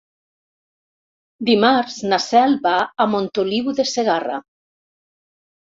[1.49, 2.73] Dimarts na Cel va
[3.07, 4.43] a Montoliu de Segarra.